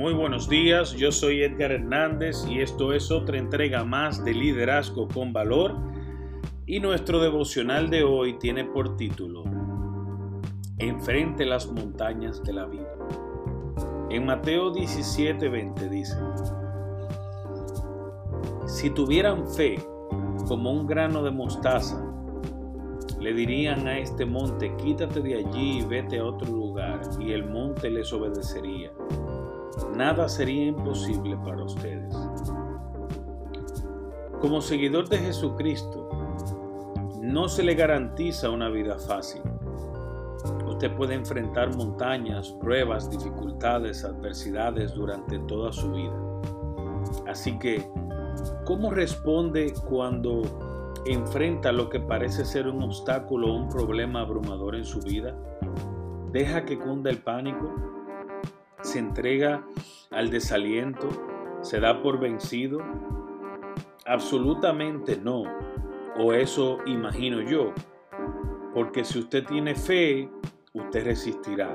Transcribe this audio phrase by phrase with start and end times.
[0.00, 5.06] Muy buenos días, yo soy Edgar Hernández y esto es otra entrega más de Liderazgo
[5.06, 5.76] con Valor
[6.64, 9.44] y nuestro devocional de hoy tiene por título
[10.78, 12.96] Enfrente las montañas de la vida.
[14.08, 16.16] En Mateo 17:20 dice,
[18.66, 19.84] Si tuvieran fe
[20.48, 22.02] como un grano de mostaza,
[23.20, 27.44] le dirían a este monte, quítate de allí y vete a otro lugar, y el
[27.44, 28.90] monte les obedecería
[29.96, 32.14] nada sería imposible para ustedes.
[34.40, 36.08] Como seguidor de Jesucristo,
[37.20, 39.42] no se le garantiza una vida fácil.
[40.66, 46.14] Usted puede enfrentar montañas, pruebas, dificultades, adversidades durante toda su vida.
[47.28, 47.86] Así que,
[48.64, 50.42] ¿cómo responde cuando
[51.04, 55.36] enfrenta lo que parece ser un obstáculo o un problema abrumador en su vida?
[56.32, 57.99] ¿Deja que cunda el pánico?
[58.82, 59.64] Se entrega
[60.10, 61.08] al desaliento,
[61.62, 62.80] se da por vencido?
[64.06, 65.44] Absolutamente no,
[66.16, 67.72] o eso imagino yo,
[68.74, 70.30] porque si usted tiene fe,
[70.74, 71.74] usted resistirá.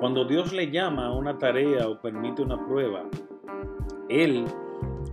[0.00, 3.04] Cuando Dios le llama a una tarea o permite una prueba,
[4.08, 4.44] Él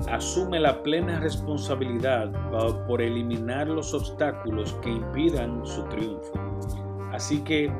[0.09, 2.31] asume la plena responsabilidad
[2.87, 6.33] por eliminar los obstáculos que impidan su triunfo.
[7.13, 7.71] Así que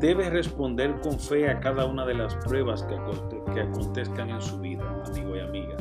[0.00, 4.84] debe responder con fe a cada una de las pruebas que, acontezcan en su vida,
[5.06, 5.76] amigo y amiga.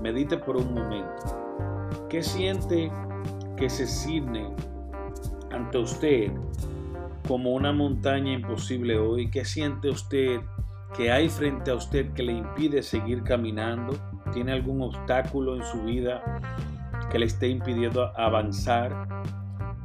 [0.00, 2.06] Medite por un momento.
[2.08, 2.92] ¿Qué siente
[3.56, 4.54] que se cigne
[5.50, 6.30] ante usted
[7.26, 9.28] como una montaña imposible hoy?
[9.30, 10.40] ¿Qué siente usted
[10.96, 13.96] que hay frente a usted que le impide seguir caminando?
[14.32, 16.22] ¿Tiene algún obstáculo en su vida
[17.10, 19.08] que le esté impidiendo avanzar?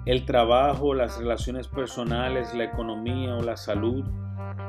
[0.06, 4.04] El trabajo, las relaciones personales, la economía o la salud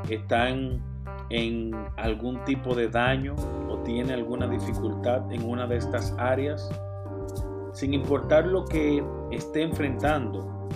[0.09, 0.81] están
[1.31, 3.35] en algún tipo de daño
[3.69, 6.71] o tiene alguna dificultad en una de estas áreas,
[7.73, 9.03] sin importar lo que
[9.33, 10.69] esté enfrentando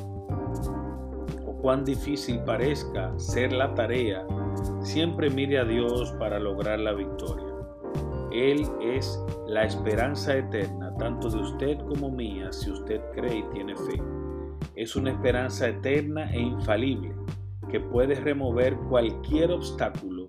[1.46, 4.26] o cuán difícil parezca ser la tarea,
[4.80, 7.46] siempre mire a Dios para lograr la victoria.
[8.32, 13.76] Él es la esperanza eterna, tanto de usted como mía, si usted cree y tiene
[13.76, 14.02] fe
[14.74, 17.14] es una esperanza eterna e infalible
[17.68, 20.26] que puede remover cualquier obstáculo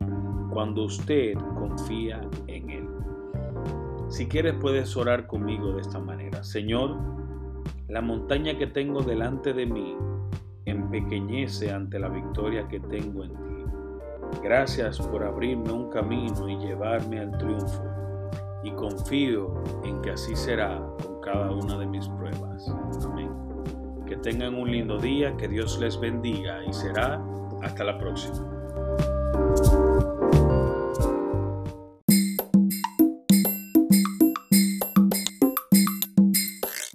[0.52, 2.90] cuando usted confía en Él.
[4.10, 6.44] Si quieres puedes orar conmigo de esta manera.
[6.44, 6.98] Señor,
[7.88, 9.96] la montaña que tengo delante de mí
[10.66, 14.40] empequeñece ante la victoria que tengo en ti.
[14.44, 17.84] Gracias por abrirme un camino y llevarme al triunfo.
[18.64, 22.68] Y confío en que así será con cada una de mis pruebas.
[23.06, 23.49] Amén.
[24.10, 27.22] Que tengan un lindo día, que Dios les bendiga y será
[27.62, 29.19] hasta la próxima.